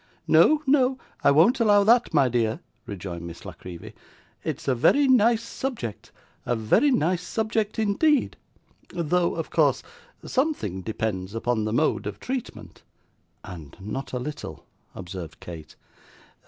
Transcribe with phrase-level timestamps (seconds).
[0.27, 3.93] 'No, no, I won't allow that, my dear,' rejoined Miss La Creevy.
[4.43, 6.11] 'It's a very nice subject
[6.43, 8.35] a very nice subject, indeed
[8.89, 9.83] though, of course,
[10.25, 12.81] something depends upon the mode of treatment.'
[13.43, 15.75] 'And not a little,' observed Kate.